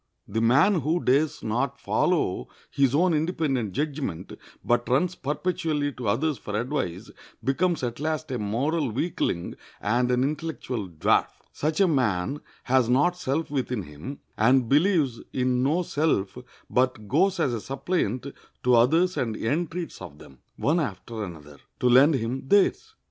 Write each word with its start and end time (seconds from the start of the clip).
The 0.27 0.41
man 0.41 0.79
who 0.81 0.99
dares 1.03 1.43
not 1.43 1.79
follow 1.79 2.47
his 2.71 2.95
own 2.95 3.13
independent 3.13 3.73
judgment, 3.73 4.33
but 4.65 4.89
runs 4.89 5.13
perpetually 5.13 5.91
to 5.91 6.07
others 6.07 6.39
for 6.39 6.59
advice, 6.59 7.11
becomes 7.43 7.83
at 7.83 7.99
last 7.99 8.31
a 8.31 8.39
moral 8.39 8.89
weakling 8.89 9.57
and 9.79 10.09
an 10.09 10.23
intellectual 10.23 10.89
dwarf. 10.89 11.27
Such 11.53 11.79
a 11.79 11.87
man 11.87 12.41
has 12.63 12.89
not 12.89 13.15
self 13.15 13.51
within 13.51 13.83
him, 13.83 14.17
and 14.39 14.67
believes 14.67 15.21
in 15.33 15.61
no 15.61 15.83
self, 15.83 16.35
but 16.67 17.07
goes 17.07 17.39
as 17.39 17.53
a 17.53 17.61
suppliant 17.61 18.25
to 18.63 18.73
others 18.73 19.17
and 19.17 19.35
entreats 19.37 20.01
of 20.01 20.17
them, 20.17 20.39
one 20.55 20.79
after 20.79 21.23
another, 21.23 21.59
to 21.79 21.87
lend 21.87 22.15
him 22.15 22.47
theirs. 22.47 22.95